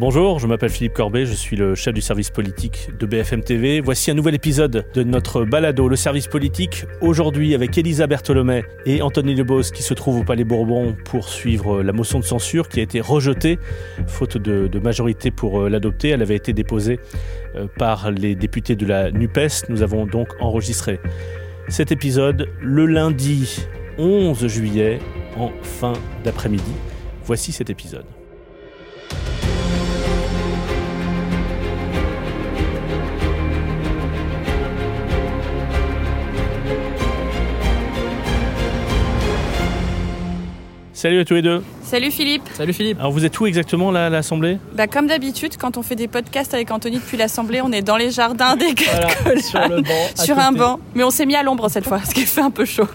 Bonjour, 0.00 0.38
je 0.38 0.46
m'appelle 0.46 0.70
Philippe 0.70 0.94
Corbet, 0.94 1.26
je 1.26 1.34
suis 1.34 1.56
le 1.56 1.74
chef 1.74 1.92
du 1.92 2.00
service 2.00 2.30
politique 2.30 2.88
de 2.98 3.04
BFM 3.04 3.42
TV. 3.42 3.82
Voici 3.82 4.10
un 4.10 4.14
nouvel 4.14 4.34
épisode 4.34 4.86
de 4.94 5.02
notre 5.02 5.44
balado, 5.44 5.90
le 5.90 5.96
service 5.96 6.26
politique, 6.26 6.86
aujourd'hui 7.02 7.54
avec 7.54 7.76
Elisa 7.76 8.06
Bertholomé 8.06 8.64
et 8.86 9.02
Anthony 9.02 9.34
Lebos 9.34 9.64
qui 9.74 9.82
se 9.82 9.92
trouvent 9.92 10.20
au 10.20 10.24
Palais 10.24 10.44
Bourbon 10.44 10.96
pour 11.04 11.28
suivre 11.28 11.82
la 11.82 11.92
motion 11.92 12.18
de 12.18 12.24
censure 12.24 12.70
qui 12.70 12.80
a 12.80 12.82
été 12.82 13.02
rejetée, 13.02 13.58
faute 14.06 14.38
de, 14.38 14.78
majorité 14.78 15.30
pour 15.30 15.60
euh, 15.60 15.68
l'adopter. 15.68 16.08
Elle 16.08 16.22
avait 16.22 16.36
été 16.36 16.54
déposée 16.54 16.98
euh, 17.54 17.66
par 17.76 18.10
les 18.10 18.34
députés 18.34 18.76
de 18.76 18.86
la 18.86 19.10
NUPES. 19.10 19.68
Nous 19.68 19.82
avons 19.82 20.06
donc 20.06 20.28
enregistré 20.40 20.98
cet 21.68 21.92
épisode 21.92 22.48
le 22.62 22.86
lundi 22.86 23.66
11 23.98 24.46
juillet 24.46 24.98
en 25.36 25.50
fin 25.60 25.92
d'après-midi. 26.24 26.72
Voici 27.22 27.52
cet 27.52 27.68
épisode. 27.68 28.06
Salut 41.00 41.20
à 41.20 41.24
tous 41.24 41.32
les 41.32 41.40
deux. 41.40 41.62
Salut 41.90 42.12
Philippe. 42.12 42.42
Salut 42.54 42.72
Philippe. 42.72 43.00
Alors 43.00 43.10
vous 43.10 43.24
êtes 43.24 43.40
où 43.40 43.46
exactement 43.46 43.90
là 43.90 44.06
à 44.06 44.10
l'Assemblée? 44.10 44.58
Bah, 44.76 44.86
Comme 44.86 45.08
d'habitude, 45.08 45.56
quand 45.56 45.76
on 45.76 45.82
fait 45.82 45.96
des 45.96 46.06
podcasts 46.06 46.54
avec 46.54 46.70
Anthony 46.70 46.98
depuis 47.00 47.16
l'Assemblée, 47.16 47.60
on 47.62 47.72
est 47.72 47.82
dans 47.82 47.96
les 47.96 48.12
jardins 48.12 48.54
des 48.54 48.72
voilà, 48.92 49.08
Sur, 49.40 49.68
le 49.68 49.82
banc, 49.82 50.14
sur 50.14 50.38
un 50.38 50.52
banc. 50.52 50.78
Mais 50.94 51.02
on 51.02 51.10
s'est 51.10 51.26
mis 51.26 51.34
à 51.34 51.42
l'ombre 51.42 51.68
cette 51.68 51.88
fois, 51.88 51.98
ce 52.04 52.14
qui 52.14 52.26
fait 52.26 52.42
un 52.42 52.52
peu 52.52 52.64
chaud. 52.64 52.86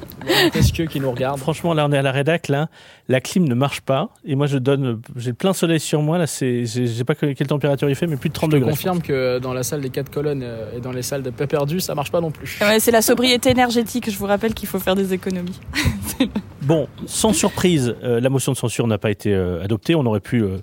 Qu'est-ce 0.54 0.72
que 0.72 0.84
qui 0.84 1.02
nous 1.02 1.12
regarde 1.12 1.38
Franchement, 1.40 1.74
là 1.74 1.86
on 1.86 1.92
est 1.92 1.98
à 1.98 2.02
la 2.02 2.14
rédac, 2.14 2.48
là, 2.48 2.70
la 3.10 3.20
clim 3.20 3.44
ne 3.44 3.54
marche 3.54 3.82
pas. 3.82 4.12
Et 4.24 4.36
moi 4.36 4.48
je 4.48 4.58
donne, 4.58 5.02
j'ai 5.18 5.34
plein 5.34 5.52
soleil 5.52 5.82
sur 5.82 6.02
moi, 6.02 6.18
là 6.18 6.26
c'est, 6.26 6.64
j'ai 6.66 7.04
pas 7.04 7.16
quelle 7.16 7.48
température 7.48 7.90
il 7.90 7.96
fait, 7.96 8.08
mais 8.08 8.16
plus 8.16 8.30
de 8.30 8.34
30 8.34 8.50
je 8.50 8.56
degrés. 8.56 8.72
Je 8.72 8.76
confirme 8.78 9.02
que 9.02 9.40
dans 9.40 9.54
la 9.54 9.64
salle 9.64 9.82
des 9.82 9.90
quatre 9.90 10.10
colonnes 10.10 10.42
euh, 10.42 10.78
et 10.78 10.80
dans 10.80 10.94
les 10.94 11.02
salles 11.02 11.22
de 11.22 11.32
paix 11.32 11.48
perdu, 11.48 11.82
ça 11.82 11.96
marche 11.96 12.14
pas 12.14 12.22
non 12.22 12.32
plus. 12.32 12.58
Ouais, 12.62 12.80
c'est 12.80 12.92
la 12.92 13.02
sobriété 13.02 13.50
énergétique, 13.50 14.10
je 14.10 14.18
vous 14.18 14.26
rappelle 14.26 14.54
qu'il 14.54 14.70
faut 14.70 14.80
faire 14.80 14.96
des 14.96 15.14
économies. 15.14 15.60
bon, 16.62 16.88
sans 17.06 17.34
surprise, 17.34 17.96
euh, 18.04 18.22
la 18.22 18.30
motion 18.30 18.54
de 18.54 18.58
censure 18.58 18.85
n'a 18.88 18.98
pas 18.98 19.12
été 19.12 19.34
euh, 19.34 19.64
adoptée. 19.64 19.96
On 19.96 20.06
aurait 20.06 20.20
pu 20.20 20.44
euh, 20.44 20.58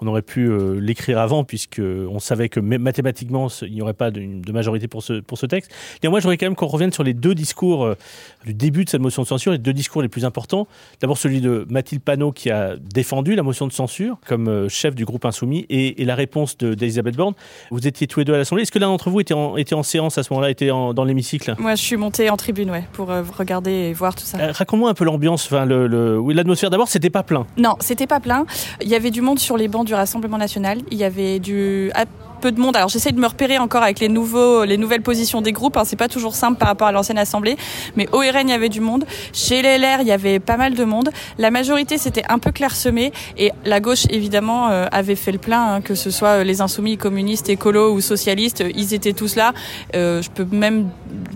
on 0.00 0.06
aurait 0.06 0.22
pu 0.22 0.48
euh, 0.48 0.78
l'écrire 0.80 1.18
avant, 1.18 1.44
puisqu'on 1.44 2.18
savait 2.18 2.48
que 2.48 2.60
mathématiquement, 2.60 3.48
il 3.62 3.72
n'y 3.72 3.82
aurait 3.82 3.94
pas 3.94 4.10
de, 4.10 4.52
majorité 4.52 4.88
pour 4.88 5.02
ce, 5.02 5.20
pour 5.20 5.38
ce 5.38 5.46
texte. 5.46 5.70
Et 6.02 6.08
moi, 6.08 6.20
je 6.20 6.24
voudrais 6.24 6.36
quand 6.36 6.46
même 6.46 6.54
qu'on 6.54 6.66
revienne 6.66 6.92
sur 6.92 7.02
les 7.02 7.14
deux 7.14 7.34
discours 7.34 7.84
euh, 7.84 7.96
du 8.44 8.54
début 8.54 8.84
de 8.84 8.90
cette 8.90 9.00
motion 9.00 9.22
de 9.22 9.26
censure, 9.26 9.52
les 9.52 9.58
deux 9.58 9.72
discours 9.72 10.02
les 10.02 10.08
plus 10.08 10.24
importants. 10.24 10.66
D'abord, 11.00 11.18
celui 11.18 11.40
de 11.40 11.66
Mathilde 11.68 12.02
Panot, 12.02 12.32
qui 12.32 12.50
a 12.50 12.76
défendu 12.76 13.34
la 13.34 13.42
motion 13.42 13.66
de 13.66 13.72
censure 13.72 14.18
comme 14.26 14.48
euh, 14.48 14.68
chef 14.68 14.94
du 14.94 15.04
groupe 15.04 15.24
Insoumis, 15.24 15.66
et, 15.68 16.04
la 16.08 16.14
réponse 16.14 16.56
d'Elisabeth 16.56 17.16
Borne. 17.16 17.34
Vous 17.70 17.86
étiez 17.86 18.06
tous 18.06 18.20
les 18.20 18.24
deux 18.24 18.32
à 18.32 18.38
l'Assemblée. 18.38 18.62
Est-ce 18.62 18.72
que 18.72 18.78
l'un 18.78 18.86
d'entre 18.86 19.10
vous 19.10 19.20
était 19.20 19.34
en, 19.34 19.58
était 19.58 19.74
en 19.74 19.82
séance 19.82 20.16
à 20.16 20.22
ce 20.22 20.32
moment-là, 20.32 20.50
était 20.50 20.68
dans 20.68 21.04
l'hémicycle? 21.04 21.54
Moi, 21.58 21.74
je 21.74 21.82
suis 21.82 21.96
montée 21.96 22.30
en 22.30 22.38
tribune, 22.38 22.70
ouais, 22.70 22.84
pour 22.94 23.08
regarder 23.36 23.70
et 23.70 23.92
voir 23.92 24.14
tout 24.14 24.24
ça. 24.24 24.38
Raconte-moi 24.52 24.88
un 24.88 24.94
peu 24.94 25.04
l'ambiance, 25.04 25.44
enfin, 25.44 25.66
le, 25.66 26.18
oui, 26.18 26.32
l'atmosphère. 26.32 26.70
D'abord, 26.70 26.88
c'était 26.88 27.10
pas 27.10 27.22
plein. 27.22 27.46
Non, 27.58 27.74
c'était 27.80 28.06
pas 28.06 28.20
plein. 28.20 28.46
Il 28.80 28.88
y 28.88 28.94
avait 28.94 29.10
du 29.10 29.20
monde 29.20 29.38
sur 29.38 29.58
les 29.58 29.68
bancs 29.68 29.87
du 29.88 29.94
Rassemblement 29.94 30.38
national. 30.38 30.82
Il 30.90 30.98
y 30.98 31.04
avait 31.04 31.40
du 31.40 31.90
peu 32.38 32.52
de 32.52 32.60
monde. 32.60 32.76
Alors 32.76 32.88
j'essaie 32.88 33.12
de 33.12 33.20
me 33.20 33.26
repérer 33.26 33.58
encore 33.58 33.82
avec 33.82 34.00
les 34.00 34.08
nouveaux, 34.08 34.64
les 34.64 34.76
nouvelles 34.76 35.02
positions 35.02 35.40
des 35.40 35.52
groupes. 35.52 35.76
Hein. 35.76 35.84
C'est 35.84 35.96
pas 35.96 36.08
toujours 36.08 36.34
simple 36.34 36.58
par 36.58 36.68
rapport 36.68 36.88
à 36.88 36.92
l'ancienne 36.92 37.18
assemblée, 37.18 37.56
mais 37.96 38.08
au 38.12 38.18
RN 38.18 38.44
il 38.44 38.50
y 38.50 38.52
avait 38.52 38.68
du 38.68 38.80
monde. 38.80 39.04
Chez 39.32 39.62
les 39.62 39.78
LR 39.78 40.00
il 40.00 40.06
y 40.06 40.12
avait 40.12 40.38
pas 40.38 40.56
mal 40.56 40.74
de 40.74 40.84
monde. 40.84 41.10
La 41.38 41.50
majorité 41.50 41.98
c'était 41.98 42.24
un 42.28 42.38
peu 42.38 42.52
clairsemé 42.52 43.12
et 43.36 43.52
la 43.64 43.80
gauche 43.80 44.06
évidemment 44.10 44.68
euh, 44.70 44.86
avait 44.92 45.16
fait 45.16 45.32
le 45.32 45.38
plein, 45.38 45.74
hein, 45.74 45.80
que 45.80 45.94
ce 45.94 46.10
soit 46.10 46.38
euh, 46.38 46.44
les 46.44 46.60
insoumis, 46.60 46.96
communistes, 46.96 47.48
écolos 47.48 47.92
ou 47.92 48.00
socialistes, 48.00 48.64
ils 48.74 48.94
étaient 48.94 49.12
tous 49.12 49.36
là. 49.36 49.52
Euh, 49.94 50.22
je 50.22 50.30
peux 50.30 50.46
même 50.50 50.88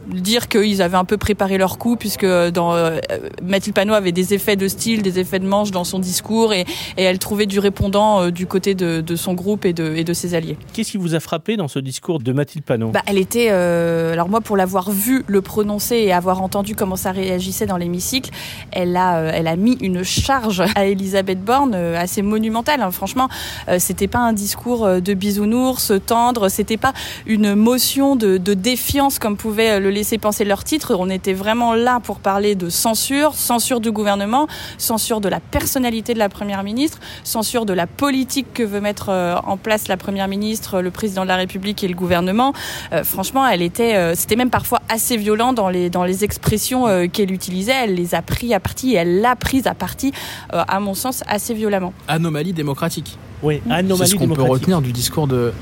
dire 0.08 0.48
qu'ils 0.48 0.82
avaient 0.82 0.96
un 0.96 1.04
peu 1.04 1.16
préparé 1.16 1.58
leur 1.58 1.78
coup 1.78 1.96
puisque 1.96 2.24
euh, 2.24 3.00
Mathilde 3.42 3.74
Panot 3.74 3.94
avait 3.94 4.12
des 4.12 4.34
effets 4.34 4.56
de 4.56 4.68
style, 4.68 5.02
des 5.02 5.18
effets 5.18 5.38
de 5.38 5.46
manche 5.46 5.70
dans 5.70 5.84
son 5.84 5.98
discours 5.98 6.52
et, 6.52 6.64
elle 6.96 7.18
trouvait 7.18 7.46
du 7.46 7.58
répondant 7.58 8.30
du 8.30 8.46
côté 8.46 8.74
de, 8.74 9.16
son 9.16 9.34
groupe 9.34 9.64
et 9.64 9.72
de, 9.72 10.12
ses 10.12 10.34
alliés. 10.34 10.56
Qui 10.92 10.98
vous 10.98 11.14
a 11.14 11.20
frappé 11.20 11.56
dans 11.56 11.68
ce 11.68 11.78
discours 11.78 12.18
de 12.18 12.34
Mathilde 12.34 12.66
Panot 12.66 12.90
bah, 12.90 13.00
Elle 13.06 13.16
était, 13.16 13.48
euh, 13.50 14.12
alors 14.12 14.28
moi 14.28 14.42
pour 14.42 14.58
l'avoir 14.58 14.90
vu 14.90 15.24
le 15.26 15.40
prononcer 15.40 15.96
et 15.96 16.12
avoir 16.12 16.42
entendu 16.42 16.76
comment 16.76 16.96
ça 16.96 17.12
réagissait 17.12 17.64
dans 17.64 17.78
l'hémicycle, 17.78 18.30
elle 18.72 18.94
a, 18.94 19.16
euh, 19.16 19.30
elle 19.32 19.46
a 19.46 19.56
mis 19.56 19.78
une 19.80 20.02
charge 20.02 20.62
à 20.74 20.84
Elisabeth 20.84 21.42
Borne 21.42 21.72
euh, 21.74 21.98
assez 21.98 22.20
monumentale. 22.20 22.82
Hein. 22.82 22.90
Franchement, 22.90 23.30
c'était 23.78 24.06
pas 24.06 24.18
un 24.18 24.34
discours 24.34 24.86
de 24.86 25.14
bisounours 25.14 25.92
tendre, 26.04 26.50
c'était 26.50 26.76
pas 26.76 26.92
une 27.24 27.54
motion 27.54 28.14
de, 28.14 28.36
de 28.36 28.52
défiance 28.52 29.18
comme 29.18 29.38
pouvait 29.38 29.80
le 29.80 29.88
laisser 29.88 30.18
penser 30.18 30.44
leur 30.44 30.62
titre. 30.62 30.94
On 30.98 31.08
était 31.08 31.32
vraiment 31.32 31.72
là 31.72 32.00
pour 32.00 32.18
parler 32.18 32.54
de 32.54 32.68
censure, 32.68 33.34
censure 33.34 33.80
du 33.80 33.92
gouvernement, 33.92 34.46
censure 34.76 35.22
de 35.22 35.30
la 35.30 35.40
personnalité 35.40 36.12
de 36.12 36.18
la 36.18 36.28
première 36.28 36.62
ministre, 36.62 37.00
censure 37.24 37.64
de 37.64 37.72
la 37.72 37.86
politique 37.86 38.52
que 38.52 38.62
veut 38.62 38.82
mettre 38.82 39.08
en 39.08 39.56
place 39.56 39.88
la 39.88 39.96
première 39.96 40.28
ministre 40.28 40.81
le 40.82 40.90
président 40.90 41.22
de 41.22 41.28
la 41.28 41.36
République 41.36 41.82
et 41.84 41.88
le 41.88 41.94
gouvernement. 41.94 42.52
Euh, 42.92 43.04
franchement, 43.04 43.46
elle 43.46 43.62
était, 43.62 43.96
euh, 43.96 44.14
c'était 44.14 44.36
même 44.36 44.50
parfois 44.50 44.80
assez 44.88 45.16
violent 45.16 45.52
dans 45.52 45.68
les 45.68 45.90
dans 45.90 46.04
les 46.04 46.24
expressions 46.24 46.86
euh, 46.86 47.06
qu'elle 47.06 47.32
utilisait. 47.32 47.84
Elle 47.84 47.94
les 47.94 48.14
a 48.14 48.22
pris 48.22 48.52
à 48.54 48.60
partie 48.60 48.92
et 48.92 48.96
elle 48.96 49.20
l'a 49.20 49.36
prise 49.36 49.66
à 49.66 49.74
partie, 49.74 50.12
à 50.50 50.80
mon 50.80 50.94
sens, 50.94 51.22
assez 51.26 51.54
violemment. 51.54 51.92
Anomalie 52.08 52.52
démocratique. 52.52 53.18
Oui, 53.42 53.60
anomalie 53.70 53.98
C'est 53.98 54.06
ce 54.06 54.16
qu'on 54.16 54.28
peut 54.28 54.42
retenir 54.42 54.80
du 54.82 54.92
discours 54.92 55.26
de 55.26 55.52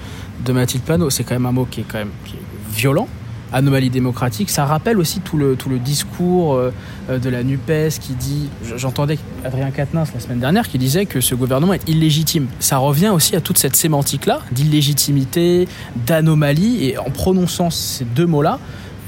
de 0.44 0.52
Mathilde 0.52 0.84
Panot. 0.84 1.10
C'est 1.10 1.24
quand 1.24 1.34
même 1.34 1.46
un 1.46 1.52
mot 1.52 1.66
qui 1.70 1.80
est 1.80 1.86
quand 1.86 1.98
même 1.98 2.12
violent 2.72 3.08
anomalie 3.52 3.90
démocratique. 3.90 4.50
Ça 4.50 4.64
rappelle 4.64 4.98
aussi 4.98 5.20
tout 5.20 5.36
le, 5.36 5.56
tout 5.56 5.68
le 5.68 5.78
discours 5.78 6.54
euh, 6.54 6.72
de 7.18 7.28
la 7.28 7.42
NUPES 7.42 7.98
qui 8.00 8.14
dit, 8.14 8.48
j'entendais 8.76 9.18
Adrien 9.44 9.70
Quatennens 9.70 10.12
la 10.14 10.20
semaine 10.20 10.40
dernière 10.40 10.68
qui 10.68 10.78
disait 10.78 11.06
que 11.06 11.20
ce 11.20 11.34
gouvernement 11.34 11.74
est 11.74 11.88
illégitime. 11.88 12.46
Ça 12.60 12.78
revient 12.78 13.08
aussi 13.08 13.36
à 13.36 13.40
toute 13.40 13.58
cette 13.58 13.76
sémantique-là 13.76 14.40
d'illégitimité, 14.52 15.68
d'anomalie, 16.06 16.84
et 16.84 16.98
en 16.98 17.10
prononçant 17.10 17.70
ces 17.70 18.04
deux 18.04 18.26
mots-là, 18.26 18.58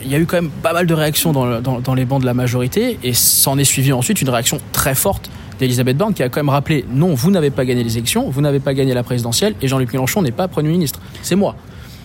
il 0.04 0.10
y 0.10 0.14
a 0.14 0.18
eu 0.18 0.26
quand 0.26 0.36
même 0.36 0.50
pas 0.50 0.72
mal 0.72 0.86
de 0.86 0.94
réactions 0.94 1.32
dans, 1.32 1.60
dans, 1.60 1.80
dans 1.80 1.94
les 1.94 2.04
bancs 2.04 2.20
de 2.20 2.26
la 2.26 2.34
majorité, 2.34 2.98
et 3.04 3.14
s'en 3.14 3.58
est 3.58 3.64
suivi 3.64 3.92
ensuite 3.92 4.20
une 4.20 4.30
réaction 4.30 4.58
très 4.72 4.94
forte 4.94 5.30
d'Elisabeth 5.60 5.96
Borne 5.96 6.12
qui 6.12 6.24
a 6.24 6.28
quand 6.28 6.40
même 6.40 6.48
rappelé 6.48 6.84
non, 6.90 7.14
vous 7.14 7.30
n'avez 7.30 7.50
pas 7.50 7.64
gagné 7.64 7.84
les 7.84 7.96
élections, 7.96 8.28
vous 8.28 8.40
n'avez 8.40 8.58
pas 8.58 8.74
gagné 8.74 8.94
la 8.94 9.04
présidentielle, 9.04 9.54
et 9.62 9.68
Jean-Luc 9.68 9.92
Mélenchon 9.92 10.22
n'est 10.22 10.32
pas 10.32 10.48
Premier 10.48 10.70
ministre. 10.70 10.98
C'est 11.22 11.36
moi. 11.36 11.54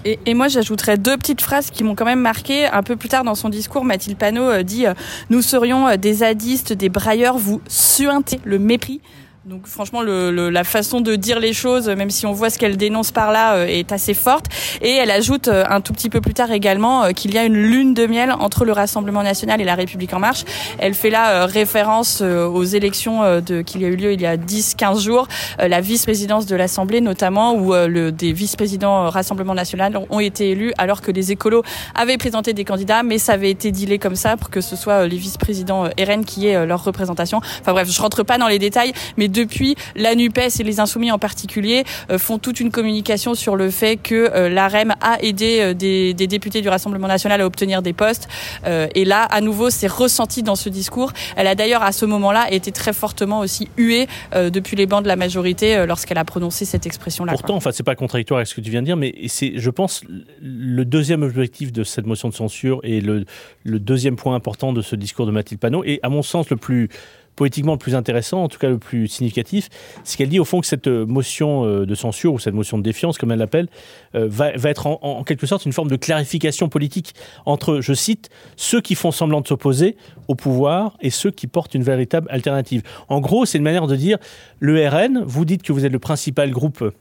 Et, 0.06 0.34
moi, 0.34 0.48
j'ajouterais 0.48 0.98
deux 0.98 1.18
petites 1.18 1.42
phrases 1.42 1.70
qui 1.70 1.84
m'ont 1.84 1.96
quand 1.96 2.06
même 2.06 2.22
marqué. 2.22 2.66
Un 2.66 2.84
peu 2.84 2.96
plus 2.96 3.10
tard 3.10 3.24
dans 3.24 3.36
son 3.36 3.50
discours, 3.50 3.84
Mathilde 3.84 4.18
Panot 4.18 4.44
euh, 4.44 4.64
dit 4.64 4.86
euh, 4.86 4.94
Nous 5.30 5.42
serions 5.42 5.88
euh, 5.88 5.98
des 5.98 6.14
zadistes, 6.14 6.74
des 6.74 6.90
brailleurs, 6.90 7.38
vous 7.38 7.62
suintez 7.68 8.40
le 8.46 8.60
mépris. 8.60 9.02
Donc 9.48 9.66
franchement, 9.66 10.02
le, 10.02 10.50
la 10.50 10.66
façon 10.66 11.00
de 11.00 11.16
dire 11.16 11.40
les 11.40 11.54
choses, 11.54 11.88
même 11.88 12.10
si 12.10 12.26
on 12.26 12.34
voit 12.34 12.50
ce 12.50 12.60
qu'elle 12.60 12.76
dénonce 12.76 13.14
par 13.14 13.32
là, 13.32 13.56
euh, 13.56 13.66
est 13.66 13.94
assez 13.94 14.14
forte. 14.14 14.48
Et 14.82 14.92
elle 14.92 15.10
ajoute 15.10 15.48
euh, 15.48 15.64
un 15.70 15.80
tout 15.80 15.94
petit 15.94 16.10
peu 16.10 16.20
plus 16.20 16.34
tard 16.34 16.52
également 16.52 17.06
euh, 17.06 17.12
qu'il 17.12 17.34
y 17.34 17.38
a 17.38 17.46
une 17.46 17.54
lune 17.54 17.94
de 17.94 18.08
miel 18.08 18.34
entre 18.34 18.66
le 18.66 18.74
Rassemblement 18.74 19.24
national 19.24 19.62
et 19.62 19.64
la 19.64 19.76
République 19.76 20.14
en 20.14 20.20
marche. 20.20 20.44
Elle 20.80 20.94
fait 20.94 21.10
là 21.10 21.46
référence 21.46 22.20
aux 22.22 22.64
élections 22.64 23.40
de, 23.40 23.62
qu'il 23.62 23.82
y 23.82 23.86
a 23.86 23.88
eu 23.88 23.96
lieu 23.96 24.12
il 24.12 24.20
y 24.20 24.26
a 24.26 24.36
10-15 24.36 25.00
jours, 25.00 25.30
la 25.60 25.80
vice-présidence 25.80 26.46
de 26.46 26.56
l'Assemblée 26.58 27.00
notamment, 27.00 27.56
où 27.56 27.74
le, 27.74 28.12
des 28.12 28.34
vice-présidents 28.34 29.10
Rassemblement 29.10 29.54
national 29.54 29.98
ont 30.10 30.20
été 30.20 30.52
élus 30.52 30.74
alors 30.78 31.02
que 31.02 31.12
les 31.12 31.32
écolos 31.32 31.64
avaient 31.96 32.18
présenté 32.18 32.54
des 32.54 32.66
candidats, 32.66 33.04
mais 33.04 33.18
ça 33.18 33.34
avait 33.34 33.52
été 33.52 33.72
dealé 33.72 33.98
comme 33.98 34.16
ça 34.16 34.36
pour 34.36 34.50
que 34.50 34.60
ce 34.60 34.76
soit 34.76 35.08
les 35.08 35.18
vice-présidents 35.18 35.84
RN 35.98 36.26
qui 36.26 36.48
aient 36.48 36.66
leur 36.66 36.84
représentation. 36.84 37.40
Enfin 37.62 37.72
bref, 37.72 37.90
je 37.90 38.02
rentre 38.02 38.24
pas 38.24 38.38
dans 38.38 38.48
les 38.48 38.60
détails, 38.60 38.92
mais 39.16 39.30
depuis, 39.38 39.76
la 39.96 40.16
NUPES 40.16 40.60
et 40.60 40.64
les 40.64 40.80
Insoumis 40.80 41.12
en 41.12 41.20
particulier 41.20 41.84
font 42.18 42.38
toute 42.38 42.60
une 42.60 42.72
communication 42.72 43.36
sur 43.36 43.56
le 43.56 43.70
fait 43.70 43.98
que 43.98 44.48
l'AREM 44.48 44.94
a 45.02 45.22
aidé 45.22 45.74
des, 45.74 46.14
des, 46.14 46.28
députés 46.28 46.62
du 46.62 46.70
Rassemblement 46.70 47.08
national 47.08 47.42
à 47.42 47.46
obtenir 47.46 47.82
des 47.82 47.94
postes. 47.94 48.28
et 48.66 49.06
là, 49.06 49.24
à 49.24 49.42
nouveau, 49.42 49.70
c'est 49.70 49.88
ressenti 49.88 50.44
dans 50.44 50.56
ce 50.56 50.70
discours. 50.70 51.14
Elle 51.36 51.48
a 51.48 51.56
d'ailleurs, 51.56 51.84
à 51.84 51.92
ce 51.92 52.06
moment-là, 52.06 52.52
été 52.52 52.72
très 52.72 52.94
fortement 52.94 53.40
aussi 53.40 53.70
huée 53.78 54.08
depuis 54.34 54.76
les 54.76 54.86
bancs 54.86 55.04
de 55.04 55.08
la 55.08 55.16
majorité 55.16 55.86
lorsqu'elle 55.86 56.18
a 56.18 56.26
prononcé 56.26 56.66
cette 56.66 56.86
expression-là. 56.86 57.34
Pourtant, 57.34 57.56
enfin, 57.56 57.72
c'est 57.72 57.84
pas 57.84 57.96
contradictoire 57.96 58.40
avec 58.40 58.48
ce 58.48 58.56
que 58.56 58.62
tu 58.62 58.72
viens 58.72 58.82
de 58.82 58.88
dire, 58.88 58.98
mais 58.98 59.14
c'est, 59.28 59.54
je 59.58 59.70
pense, 59.70 60.02
le 60.42 60.84
deuxième 60.86 61.24
objectif 61.24 61.72
de 61.72 61.84
cette 61.84 62.06
motion 62.06 62.30
de 62.30 62.34
censure 62.34 62.80
et 62.84 63.02
le, 63.02 63.26
le 63.64 63.80
deuxième 63.80 64.16
point 64.16 64.36
important 64.36 64.74
de 64.74 64.82
ce 64.82 64.96
discours 64.96 65.26
de 65.26 65.32
Mathilde 65.32 65.60
Panot, 65.60 65.84
et 65.84 66.00
à 66.04 66.10
mon 66.10 66.22
sens 66.22 66.50
le 66.50 66.58
plus 66.58 66.90
poétiquement 67.38 67.74
le 67.74 67.78
plus 67.78 67.96
intéressant, 67.96 68.44
en 68.44 68.50
tout 68.50 68.58
cas 68.58 68.68
le 68.68 68.80
plus 68.80 69.08
significatif, 69.08 69.70
c'est 70.04 70.18
qu'elle 70.18 70.28
dit 70.28 70.40
au 70.40 70.46
fond 70.46 70.60
que 70.60 70.68
cette 70.68 70.88
motion 70.88 71.66
euh, 71.66 71.86
de 71.86 71.96
censure 71.96 72.34
ou 72.34 72.40
cette 72.40 72.56
motion 72.56 72.78
de 72.78 72.84
défiance, 72.84 73.18
comme 73.18 73.32
elle 73.32 73.40
l'appelle, 73.40 73.70
euh, 74.16 74.28
va, 74.30 74.52
être 74.52 74.88
en, 74.88 75.24
quelque 75.24 75.46
sorte 75.46 75.66
une 75.66 75.72
forme 75.72 75.90
de 75.90 75.96
clarification 75.96 76.68
politique 76.68 77.14
entre, 77.46 77.80
je 77.80 77.94
cite, 77.94 78.30
ceux 78.58 78.82
qui 78.82 78.96
font 78.96 79.12
semblant 79.12 79.40
de 79.40 79.48
s'opposer 79.48 79.96
au 80.28 80.36
pouvoir 80.36 80.98
et 81.00 81.12
ceux 81.12 81.32
qui 81.32 81.48
portent 81.48 81.76
une 81.76 81.84
véritable 81.84 82.28
alternative. 82.30 82.82
En 83.08 83.22
gros, 83.22 83.46
c'est 83.46 83.60
une 83.60 83.64
manière 83.64 83.88
de 83.88 83.96
dire 83.96 84.18
le 84.60 84.86
RN, 84.88 85.24
vous 85.24 85.46
dites 85.46 85.62
que 85.62 85.72
vous 85.72 85.86
êtes 85.86 85.94
le 85.94 86.00
principal 86.00 86.50
groupe 86.50 86.92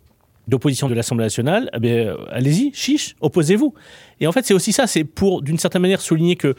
d'opposition 0.49 0.89
de 0.89 0.95
l'Assemblée 0.95 1.25
nationale, 1.25 1.71
eh 1.83 1.93
euh, 1.93 2.17
allez-y, 2.31 2.73
chiche, 2.75 3.17
opposez-vous. 3.21 3.75
Et 4.21 4.27
en 4.27 4.33
fait, 4.33 4.45
c'est 4.45 4.55
aussi 4.55 4.73
ça, 4.73 4.87
c'est 4.87 5.05
pour, 5.05 5.43
d'une 5.43 5.59
certaine 5.59 5.83
manière, 5.83 6.01
souligner 6.01 6.37
que 6.37 6.55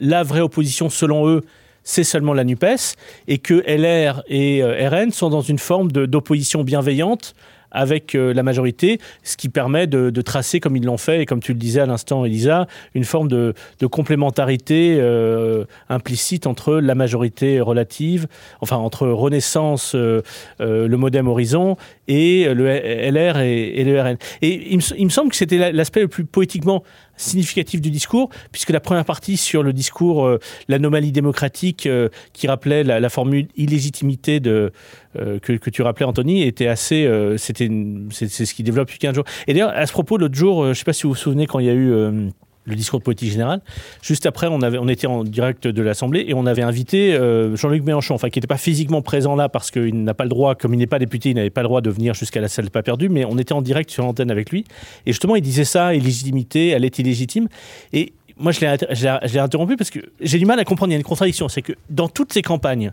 la 0.00 0.24
vraie 0.24 0.40
opposition, 0.40 0.90
selon 0.90 1.28
eux, 1.28 1.42
c'est 1.90 2.04
seulement 2.04 2.34
la 2.34 2.44
NUPES, 2.44 2.94
et 3.26 3.38
que 3.38 3.64
LR 3.66 4.22
et 4.28 4.62
euh, 4.62 4.88
RN 4.88 5.10
sont 5.10 5.28
dans 5.28 5.40
une 5.40 5.58
forme 5.58 5.90
d'opposition 5.90 6.62
bienveillante 6.62 7.34
avec 7.72 8.14
euh, 8.14 8.32
la 8.32 8.42
majorité, 8.44 8.98
ce 9.22 9.36
qui 9.36 9.48
permet 9.48 9.86
de, 9.88 10.22
tracer, 10.22 10.60
comme 10.60 10.76
ils 10.76 10.84
l'ont 10.84 10.98
fait, 10.98 11.22
et 11.22 11.26
comme 11.26 11.40
tu 11.40 11.52
le 11.52 11.58
disais 11.58 11.80
à 11.80 11.86
l'instant, 11.86 12.24
Elisa, 12.24 12.66
une 12.94 13.04
forme 13.04 13.26
de, 13.28 13.54
complémentarité 13.90 14.98
euh, 15.00 15.64
implicite 15.88 16.46
entre 16.46 16.74
la 16.74 16.94
majorité 16.94 17.60
relative, 17.60 18.28
enfin 18.60 18.76
entre 18.76 19.08
Renaissance, 19.08 19.94
le 19.94 20.96
Modem 20.96 21.26
Horizon, 21.26 21.76
et 22.06 22.52
le 22.52 22.66
LR 22.66 23.38
et, 23.38 23.84
le 23.84 24.00
RN. 24.00 24.16
Et 24.42 24.72
il 24.72 25.04
me, 25.04 25.10
semble 25.10 25.30
que 25.30 25.36
c'était 25.36 25.72
l'aspect 25.72 26.02
le 26.02 26.08
plus 26.08 26.24
poétiquement 26.24 26.82
significatif 27.20 27.80
du 27.80 27.90
discours, 27.90 28.30
puisque 28.52 28.70
la 28.70 28.80
première 28.80 29.04
partie 29.04 29.36
sur 29.36 29.62
le 29.62 29.72
discours, 29.72 30.38
l'anomalie 30.68 31.12
démocratique, 31.12 31.88
qui 32.32 32.46
rappelait 32.46 32.84
la, 32.84 33.08
formule 33.08 33.48
illégitimité 33.56 34.40
de, 34.40 34.72
que, 35.14 35.38
que, 35.38 35.70
tu 35.70 35.82
rappelais, 35.82 36.06
Anthony, 36.06 36.42
était 36.42 36.66
assez. 36.66 37.08
c'était 37.36 37.68
c'est 38.10 38.28
ce 38.28 38.54
qui 38.54 38.62
développe 38.62 38.88
depuis 38.88 38.98
15 38.98 39.14
jours. 39.14 39.24
Et 39.46 39.52
d'ailleurs, 39.52 39.72
à 39.74 39.86
ce 39.86 39.92
propos, 39.92 40.16
l'autre 40.16 40.34
jour, 40.34 40.62
euh, 40.62 40.64
je 40.66 40.68
ne 40.70 40.74
sais 40.74 40.84
pas 40.84 40.92
si 40.92 41.04
vous 41.04 41.10
vous 41.10 41.14
souvenez 41.14 41.46
quand 41.46 41.58
il 41.58 41.66
y 41.66 41.70
a 41.70 41.74
eu 41.74 41.92
euh, 41.92 42.28
le 42.64 42.74
discours 42.74 42.98
de 42.98 43.04
politique 43.04 43.30
générale. 43.30 43.60
Juste 44.02 44.26
après, 44.26 44.46
on, 44.46 44.62
avait, 44.62 44.78
on 44.78 44.88
était 44.88 45.06
en 45.06 45.24
direct 45.24 45.66
de 45.66 45.82
l'Assemblée 45.82 46.24
et 46.28 46.34
on 46.34 46.46
avait 46.46 46.62
invité 46.62 47.14
euh, 47.14 47.56
Jean-Luc 47.56 47.82
Mélenchon, 47.84 48.14
enfin 48.14 48.28
qui 48.28 48.38
n'était 48.38 48.46
pas 48.46 48.58
physiquement 48.58 49.02
présent 49.02 49.34
là 49.34 49.48
parce 49.48 49.70
qu'il 49.70 50.04
n'a 50.04 50.14
pas 50.14 50.24
le 50.24 50.30
droit, 50.30 50.54
comme 50.54 50.74
il 50.74 50.78
n'est 50.78 50.86
pas 50.86 50.98
député, 50.98 51.30
il 51.30 51.36
n'avait 51.36 51.50
pas 51.50 51.62
le 51.62 51.68
droit 51.68 51.80
de 51.80 51.90
venir 51.90 52.14
jusqu'à 52.14 52.40
la 52.40 52.48
salle 52.48 52.70
pas 52.70 52.82
perdue, 52.82 53.08
mais 53.08 53.24
on 53.24 53.38
était 53.38 53.52
en 53.52 53.62
direct 53.62 53.90
sur 53.90 54.04
l'antenne 54.04 54.30
avec 54.30 54.50
lui. 54.50 54.64
Et 55.06 55.12
justement, 55.12 55.36
il 55.36 55.42
disait 55.42 55.64
ça, 55.64 55.94
illégitimité, 55.94 56.68
elle 56.68 56.84
est 56.84 56.98
illégitime. 56.98 57.48
Et 57.92 58.12
moi, 58.36 58.52
je 58.52 58.60
l'ai 58.60 59.38
interrompu 59.38 59.76
parce 59.76 59.90
que 59.90 60.00
j'ai 60.20 60.38
du 60.38 60.46
mal 60.46 60.58
à 60.58 60.64
comprendre, 60.64 60.90
il 60.90 60.94
y 60.94 60.96
a 60.96 60.98
une 60.98 61.04
contradiction. 61.04 61.48
C'est 61.48 61.62
que 61.62 61.72
dans 61.90 62.08
toutes 62.08 62.32
ces 62.32 62.42
campagnes, 62.42 62.92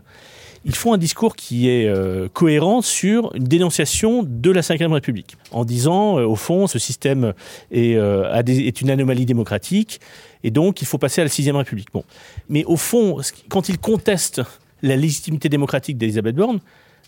ils 0.64 0.74
font 0.74 0.92
un 0.92 0.98
discours 0.98 1.36
qui 1.36 1.68
est 1.68 1.86
euh, 1.86 2.28
cohérent 2.32 2.82
sur 2.82 3.34
une 3.34 3.44
dénonciation 3.44 4.22
de 4.22 4.50
la 4.50 4.60
Ve 4.60 4.92
République, 4.92 5.36
en 5.50 5.64
disant, 5.64 6.18
euh, 6.18 6.26
au 6.26 6.36
fond, 6.36 6.66
ce 6.66 6.78
système 6.78 7.32
est, 7.70 7.94
euh, 7.96 8.42
est, 8.46 8.80
une 8.80 8.90
anomalie 8.90 9.26
démocratique, 9.26 10.00
et 10.44 10.50
donc 10.50 10.82
il 10.82 10.86
faut 10.86 10.98
passer 10.98 11.20
à 11.20 11.24
la 11.24 11.30
Sixième 11.30 11.56
République. 11.56 11.88
Bon. 11.92 12.04
Mais 12.48 12.64
au 12.64 12.76
fond, 12.76 13.20
quand 13.48 13.68
ils 13.68 13.78
contestent 13.78 14.42
la 14.82 14.96
légitimité 14.96 15.48
démocratique 15.48 15.98
d'Elisabeth 15.98 16.36
Borne, 16.36 16.60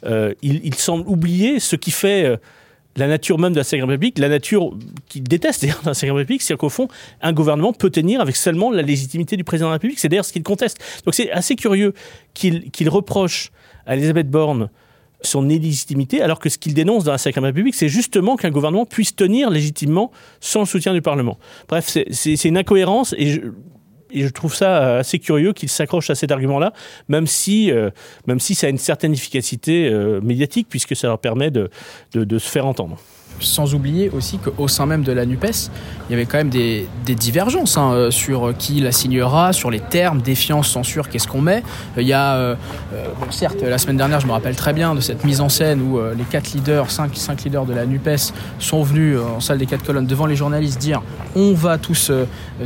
ils 0.05 0.61
il 0.64 0.75
semblent 0.75 1.06
oublier 1.06 1.61
ce 1.61 1.76
qui 1.76 1.91
fait 1.91 2.38
la 2.96 3.06
nature 3.06 3.38
même 3.38 3.52
de 3.52 3.58
la 3.58 3.64
Cinquième 3.64 3.88
République, 3.88 4.19
la 4.19 4.28
nature 4.28 4.76
qu'ils 5.08 5.22
détestent 5.22 5.62
d'ailleurs 5.62 5.81
dans 5.82 5.90
la 5.90 5.94
Cinquième 5.94 6.16
République, 6.16 6.42
c'est 6.42 6.56
qu'au 6.56 6.69
fond, 6.69 6.88
un 7.22 7.32
gouvernement 7.32 7.72
peut 7.72 7.90
tenir 7.90 8.20
avec 8.20 8.37
seulement 8.37 8.70
la 8.70 8.82
légitimité 8.82 9.37
du 9.37 9.44
président 9.44 9.69
de 9.69 9.70
la 9.70 9.75
République. 9.75 9.98
C'est 9.98 10.08
d'ailleurs 10.08 10.25
ce 10.25 10.32
qu'ils 10.32 10.42
contestent. 10.42 10.78
Donc 11.04 11.14
c'est 11.14 11.31
assez 11.31 11.56
curieux 11.56 11.94
qu'ils 12.34 12.88
reprochent 12.88 13.52
à 13.87 13.96
Elisabeth 13.96 14.31
Borne 14.31 14.70
son 15.22 15.48
illégitimité, 15.48 16.22
alors 16.22 16.38
que 16.38 16.48
ce 16.48 16.58
qu'ils 16.58 16.75
dénoncent 16.75 17.04
dans 17.04 17.12
la 17.12 17.19
Cinquième 17.19 17.44
République, 17.44 17.75
c'est 17.75 17.88
justement 17.88 18.37
qu'un 18.37 18.50
gouvernement 18.50 18.87
puisse 18.87 19.14
tenir 19.14 19.50
légitimement 19.50 20.10
sans 20.40 20.60
le 20.60 20.66
soutien 20.66 20.94
du 20.94 21.02
Parlement. 21.02 21.38
Bref, 21.69 21.94
c'est 22.10 22.44
une 22.44 22.56
incohérence 22.56 23.14
et 23.19 23.26
je, 23.26 23.40
et 24.12 24.23
je 24.23 24.29
trouve 24.29 24.55
ça 24.55 24.83
euh, 24.83 25.01
assez 25.01 25.19
curieux 25.19 25.53
qu'il 25.53 25.69
s'accroche 25.69 26.11
à 26.11 26.15
cet 26.15 26.31
argument-là, 26.31 26.73
même 27.09 27.27
si, 27.27 27.71
euh, 27.71 27.91
même 28.27 28.41
si 28.41 28.55
ça 28.55 28.67
a 28.67 28.71
une 28.71 28.79
certaine 28.79 29.12
efficacité 29.12 29.89
euh, 29.89 30.21
médiatique, 30.21 30.67
puisque 30.69 30.97
ça 30.97 31.09
leur 31.09 31.19
permet 31.19 31.51
de, 31.51 31.71
de 32.15 32.39
se 32.39 32.49
faire 32.49 32.67
entendre 32.67 32.99
sans 33.40 33.75
oublier 33.75 34.10
aussi 34.10 34.38
qu'au 34.38 34.69
sein 34.69 34.87
même 34.87 35.02
de 35.02 35.12
la 35.12 35.26
NUPES, 35.26 35.70
il 36.08 36.12
y 36.12 36.14
avait 36.14 36.26
quand 36.26 36.38
même 36.38 36.50
des, 36.50 36.87
divergences 37.06 37.76
hein, 37.76 37.92
euh, 37.92 38.10
sur 38.10 38.56
qui 38.56 38.81
la 38.81 38.92
signera, 38.92 39.52
sur 39.52 39.70
les 39.70 39.81
termes, 39.81 40.22
défiance, 40.22 40.69
censure, 40.69 41.08
qu'est-ce 41.08 41.26
qu'on 41.26 41.40
met. 41.40 41.62
Il 41.96 42.06
y 42.06 42.12
a, 42.12 42.34
euh, 42.34 42.54
euh, 42.94 43.06
certes, 43.31 43.62
la 43.62 43.78
semaine 43.78 43.96
dernière, 43.96 44.20
je 44.20 44.26
me 44.26 44.32
rappelle 44.32 44.54
très 44.54 44.72
bien 44.72 44.94
de 44.94 45.00
cette 45.00 45.25
mise 45.25 45.40
en 45.40 45.48
scène 45.48 45.81
où 45.82 46.00
les 46.16 46.25
quatre 46.25 46.52
leaders, 46.52 46.90
cinq, 46.90 47.16
cinq 47.16 47.44
leaders 47.44 47.64
de 47.64 47.75
la 47.75 47.87
NUPES 47.87 48.32
sont 48.58 48.82
venus 48.82 49.19
en 49.19 49.40
salle 49.40 49.58
des 49.58 49.66
quatre 49.66 49.84
colonnes 49.84 50.06
devant 50.06 50.26
les 50.26 50.37
journalistes 50.37 50.81
dire 50.81 51.02
on 51.34 51.52
va 51.52 51.78
tous 51.78 52.10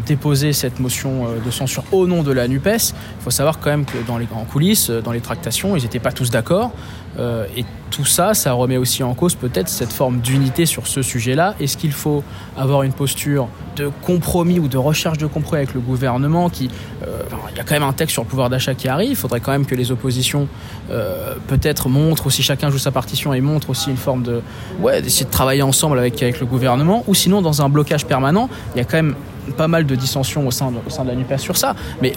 déposer 0.07 0.53
cette 0.53 0.81
motion 0.81 1.27
de 1.45 1.51
censure 1.51 1.85
au 1.93 2.07
nom 2.07 2.23
de 2.23 2.33
la 2.33 2.49
NUPES. 2.49 2.93
Il 3.19 3.23
faut 3.23 3.31
savoir 3.31 3.59
quand 3.59 3.71
même 3.71 3.85
que 3.85 3.99
dans 4.07 4.19
les 4.19 4.27
grands 4.27 4.45
coulisses, 4.45 4.91
dans 4.91 5.13
les 5.13 5.21
tractations, 5.21 5.77
ils 5.77 5.83
n'étaient 5.83 5.99
pas 5.99 6.13
tous 6.13 6.31
d'accord. 6.31 6.73
Euh, 7.19 7.47
et 7.57 7.65
tout 7.95 8.05
ça, 8.05 8.35
ça 8.35 8.53
remet 8.53 8.77
aussi 8.77 9.05
en 9.05 9.15
cause 9.15 9.37
peut-être 9.37 9.69
cette 9.69 9.93
forme 9.93 10.19
d'unité 10.19 10.67
sur 10.67 10.89
ce 10.89 11.01
sujet-là. 11.01 11.55
Est-ce 11.61 11.77
qu'il 11.77 11.93
faut 11.93 12.25
avoir 12.57 12.83
une 12.83 12.93
posture 12.93 13.47
de 13.77 13.89
compromis 14.03 14.59
ou 14.59 14.67
de 14.67 14.77
recherche 14.77 15.17
de 15.19 15.27
compromis 15.27 15.59
avec 15.59 15.75
le 15.75 15.81
gouvernement 15.81 16.51
qui, 16.51 16.69
euh, 17.07 17.23
il 17.53 17.57
y 17.57 17.61
a 17.61 17.63
quand 17.63 17.75
même 17.75 17.85
un 17.85 17.93
texte 17.93 18.15
sur 18.15 18.25
le 18.25 18.29
pouvoir 18.29 18.51
d'achat 18.51 18.75
qui 18.75 18.89
arrive. 18.89 19.11
Il 19.11 19.17
faudrait 19.17 19.39
quand 19.39 19.53
même 19.53 19.65
que 19.65 19.77
les 19.77 19.93
oppositions 19.93 20.49
euh, 20.91 21.35
peut-être 21.47 21.89
montrent 21.89 22.27
aussi 22.27 22.43
chacun 22.43 22.69
joue 22.69 22.79
sa 22.79 22.91
partition 22.91 23.33
et 23.33 23.41
montrent 23.41 23.71
aussi 23.71 23.91
une 23.91 23.97
forme 23.97 24.25
de 24.25 24.43
ouais 24.81 25.01
d'essayer 25.01 25.27
de 25.27 25.31
travailler 25.31 25.63
ensemble 25.63 25.97
avec 25.97 26.21
avec 26.21 26.41
le 26.41 26.47
gouvernement. 26.47 27.05
Ou 27.07 27.15
sinon 27.15 27.43
dans 27.43 27.63
un 27.63 27.69
blocage 27.69 28.07
permanent, 28.07 28.49
il 28.75 28.79
y 28.79 28.81
a 28.81 28.85
quand 28.85 28.97
même 28.97 29.15
pas 29.57 29.69
mal 29.69 29.87
de 29.87 29.95
dissensions 29.95 30.49
au 30.49 30.51
sein 30.51 30.73
de, 30.73 30.79
au 30.85 30.91
sein 30.91 31.05
de 31.05 31.11
la 31.11 31.15
NUPES 31.15 31.39
sur 31.39 31.57
ça. 31.57 31.77
Mais 32.03 32.13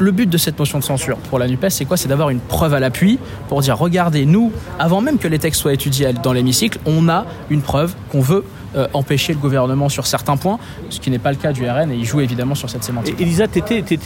le 0.00 0.10
but 0.10 0.28
de 0.28 0.38
cette 0.38 0.58
motion 0.58 0.78
de 0.78 0.84
censure 0.84 1.16
pour 1.16 1.38
la 1.38 1.46
NUPES, 1.46 1.70
c'est 1.70 1.84
quoi? 1.84 1.96
C'est 1.96 2.08
d'avoir 2.08 2.30
une 2.30 2.40
preuve 2.40 2.74
à 2.74 2.80
l'appui 2.80 3.18
pour 3.48 3.60
dire 3.60 3.76
regardez, 3.78 4.26
nous, 4.26 4.52
avant 4.78 5.00
même 5.00 5.18
que 5.18 5.28
les 5.28 5.38
textes 5.38 5.60
soient 5.60 5.72
étudiés 5.72 6.12
dans 6.12 6.32
l'hémicycle, 6.32 6.78
on 6.86 7.08
a 7.08 7.26
une 7.50 7.62
preuve 7.62 7.94
qu'on 8.10 8.20
veut 8.20 8.44
euh, 8.76 8.86
empêcher 8.92 9.32
le 9.32 9.38
gouvernement 9.38 9.88
sur 9.88 10.06
certains 10.06 10.36
points, 10.36 10.58
ce 10.90 11.00
qui 11.00 11.10
n'est 11.10 11.18
pas 11.18 11.30
le 11.30 11.38
cas 11.38 11.52
du 11.52 11.68
RN 11.68 11.90
et 11.90 11.96
il 11.96 12.04
joue 12.04 12.20
évidemment 12.20 12.54
sur 12.54 12.68
cette 12.68 12.84
sémantique. 12.84 13.18
Elisa, 13.18 13.48
tu 13.48 13.60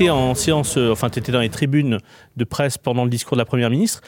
en 0.08 0.34
euh, 0.76 0.92
enfin 0.92 1.10
tu 1.10 1.18
étais 1.18 1.32
dans 1.32 1.40
les 1.40 1.48
tribunes 1.48 1.98
de 2.36 2.44
presse 2.44 2.78
pendant 2.78 3.04
le 3.04 3.10
discours 3.10 3.36
de 3.36 3.40
la 3.40 3.44
Première 3.44 3.70
ministre. 3.70 4.02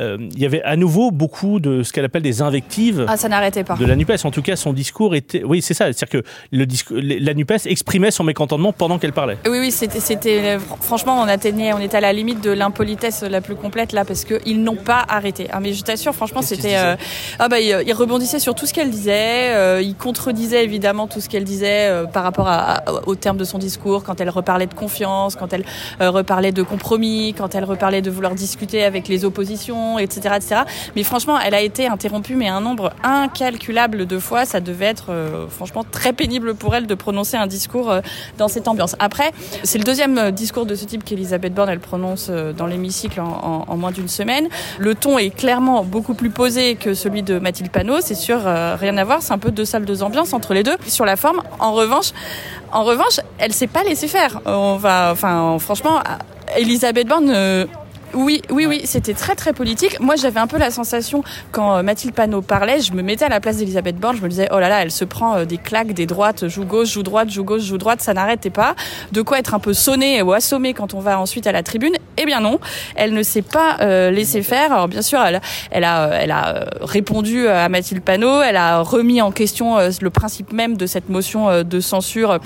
Euh, 0.00 0.16
il 0.34 0.40
y 0.40 0.44
avait 0.46 0.62
à 0.62 0.74
nouveau 0.74 1.12
beaucoup 1.12 1.60
de 1.60 1.84
ce 1.84 1.92
qu'elle 1.92 2.04
appelle 2.04 2.22
des 2.22 2.42
invectives 2.42 3.06
ah, 3.08 3.16
ça 3.16 3.28
n'arrêtait 3.28 3.62
pas. 3.62 3.76
de 3.76 3.84
la 3.84 3.94
NUPES. 3.94 4.24
En 4.24 4.32
tout 4.32 4.42
cas, 4.42 4.56
son 4.56 4.72
discours 4.72 5.14
était... 5.14 5.44
Oui, 5.44 5.62
c'est 5.62 5.74
ça. 5.74 5.92
C'est-à-dire 5.92 6.20
que 6.20 6.28
le 6.50 6.66
discours, 6.66 6.96
la 7.00 7.32
NUPES 7.32 7.66
exprimait 7.66 8.10
son 8.10 8.24
mécontentement 8.24 8.72
pendant 8.72 8.98
qu'elle 8.98 9.12
parlait. 9.12 9.38
Oui, 9.46 9.58
oui, 9.60 9.70
c'était... 9.70 10.00
c'était 10.00 10.58
franchement, 10.80 11.20
on 11.20 11.28
atteignait... 11.28 11.72
On 11.72 11.78
était 11.78 11.98
à 11.98 12.00
la 12.00 12.12
limite 12.12 12.42
de 12.42 12.50
l'impolitesse 12.50 13.22
la 13.22 13.40
plus 13.40 13.54
complète, 13.54 13.92
là, 13.92 14.04
parce 14.04 14.24
qu'ils 14.24 14.62
n'ont 14.62 14.74
pas 14.74 15.04
arrêté. 15.08 15.46
Ah, 15.52 15.60
mais 15.60 15.72
je 15.72 15.84
t'assure, 15.84 16.14
franchement, 16.14 16.42
c'était... 16.42 16.76
Euh, 16.76 16.96
ah 17.38 17.48
bah, 17.48 17.60
il, 17.60 17.92
rebondissait 17.92 18.40
sur 18.40 18.56
tout 18.56 18.66
ce 18.66 18.74
qu'elle 18.74 18.90
disait. 18.90 19.54
Euh, 19.54 19.80
il 19.80 19.94
contredisait, 19.94 20.64
évidemment, 20.64 21.06
tout 21.06 21.20
ce 21.20 21.28
qu'elle 21.28 21.44
disait 21.44 21.88
par 22.12 22.24
rapport 22.24 22.48
à, 22.48 22.82
au 23.06 23.14
terme 23.14 23.36
de 23.36 23.44
son 23.44 23.58
discours, 23.58 24.02
quand 24.02 24.20
elle 24.20 24.30
reparlait 24.30 24.66
de 24.66 24.74
confiance, 24.74 25.36
quand 25.36 25.52
elle 25.52 25.64
reparlait 26.00 26.50
de 26.50 26.62
compromis, 26.64 27.32
quand 27.38 27.54
elle 27.54 27.64
reparlait 27.64 28.02
de 28.02 28.10
vouloir 28.10 28.34
discuter 28.34 28.82
avec 28.82 29.06
les 29.06 29.24
oppositions 29.24 29.83
etc., 29.98 30.34
etc. 30.36 30.60
Mais 30.96 31.02
franchement, 31.02 31.38
elle 31.38 31.54
a 31.54 31.60
été 31.60 31.86
interrompue, 31.86 32.34
mais 32.34 32.48
un 32.48 32.60
nombre 32.60 32.92
incalculable 33.02 34.06
de 34.06 34.18
fois. 34.18 34.44
Ça 34.44 34.60
devait 34.60 34.86
être 34.86 35.10
euh, 35.10 35.46
franchement 35.48 35.84
très 35.88 36.12
pénible 36.12 36.54
pour 36.54 36.74
elle 36.74 36.86
de 36.86 36.94
prononcer 36.94 37.36
un 37.36 37.46
discours 37.46 37.90
euh, 37.90 38.00
dans 38.38 38.48
cette 38.48 38.68
ambiance. 38.68 38.96
Après, 38.98 39.32
c'est 39.62 39.78
le 39.78 39.84
deuxième 39.84 40.18
euh, 40.18 40.30
discours 40.30 40.66
de 40.66 40.74
ce 40.74 40.84
type 40.84 41.04
qu'Elisabeth 41.04 41.54
Borne 41.54 41.68
elle 41.68 41.80
prononce 41.80 42.30
dans 42.30 42.66
l'hémicycle 42.66 43.20
en, 43.20 43.76
moins 43.76 43.90
d'une 43.90 44.08
semaine. 44.08 44.48
Le 44.78 44.94
ton 44.94 45.18
est 45.18 45.30
clairement 45.30 45.82
beaucoup 45.84 46.14
plus 46.14 46.30
posé 46.30 46.74
que 46.76 46.94
celui 46.94 47.22
de 47.22 47.38
Mathilde 47.38 47.70
Panot. 47.70 48.00
C'est 48.00 48.14
sûr, 48.14 48.40
rien 48.44 48.96
à 48.96 49.04
voir. 49.04 49.22
C'est 49.22 49.32
un 49.32 49.38
peu 49.38 49.50
deux 49.50 49.64
salles, 49.64 49.84
deux 49.84 50.02
ambiances 50.02 50.32
entre 50.32 50.54
les 50.54 50.62
deux. 50.62 50.76
Sur 50.86 51.04
la 51.04 51.16
forme, 51.16 51.42
en 51.58 51.72
revanche, 51.72 52.10
en 52.72 52.84
revanche, 52.84 53.20
elle 53.38 53.52
s'est 53.52 53.66
pas 53.66 53.82
laissée 53.82 54.08
faire. 54.08 54.40
On 54.46 54.76
va, 54.76 55.10
enfin, 55.12 55.58
franchement, 55.58 56.00
Elisabeth 56.56 57.08
Borne 57.08 57.66
Oui, 58.14 58.42
oui, 58.50 58.66
oui, 58.66 58.82
c'était 58.84 59.14
très 59.14 59.34
très 59.34 59.52
politique. 59.52 59.98
Moi, 59.98 60.14
j'avais 60.16 60.38
un 60.38 60.46
peu 60.46 60.56
la 60.56 60.70
sensation 60.70 61.24
quand 61.50 61.76
euh, 61.76 61.82
Mathilde 61.82 62.14
Panot 62.14 62.42
parlait, 62.42 62.80
je 62.80 62.92
me 62.92 63.02
mettais 63.02 63.24
à 63.24 63.28
la 63.28 63.40
place 63.40 63.56
d'Elisabeth 63.56 63.96
Borne, 63.96 64.16
je 64.16 64.22
me 64.22 64.28
disais 64.28 64.48
oh 64.52 64.60
là 64.60 64.68
là, 64.68 64.82
elle 64.82 64.92
se 64.92 65.04
prend 65.04 65.36
euh, 65.36 65.44
des 65.44 65.58
claques, 65.58 65.92
des 65.92 66.06
droites, 66.06 66.46
joue 66.46 66.64
gauche, 66.64 66.92
joue 66.92 67.02
droite, 67.02 67.30
joue 67.30 67.42
gauche, 67.42 67.62
joue 67.62 67.78
droite, 67.78 68.00
ça 68.00 68.14
n'arrêtait 68.14 68.50
pas. 68.50 68.76
De 69.10 69.22
quoi 69.22 69.40
être 69.40 69.54
un 69.54 69.58
peu 69.58 69.74
sonné 69.74 70.22
ou 70.22 70.32
assommé 70.32 70.74
quand 70.74 70.94
on 70.94 71.00
va 71.00 71.18
ensuite 71.18 71.46
à 71.46 71.52
la 71.52 71.64
tribune? 71.64 71.94
Eh 72.16 72.24
bien 72.24 72.40
non, 72.40 72.60
elle 72.94 73.12
ne 73.14 73.22
s'est 73.22 73.42
pas 73.42 73.78
euh, 73.80 74.10
laissée 74.10 74.42
faire. 74.42 74.72
Alors 74.72 74.88
bien 74.88 75.02
sûr, 75.02 75.20
elle, 75.20 75.40
elle 75.72 75.84
a, 75.84 76.10
elle 76.12 76.30
a 76.30 76.66
répondu 76.82 77.48
à 77.48 77.68
Mathilde 77.68 78.02
Panot, 78.02 78.42
elle 78.42 78.56
a 78.56 78.80
remis 78.80 79.20
en 79.22 79.32
question 79.32 79.78
le 79.78 80.10
principe 80.10 80.52
même 80.52 80.76
de 80.76 80.86
cette 80.86 81.08
motion 81.08 81.62
de 81.64 81.80
censure 81.80 82.38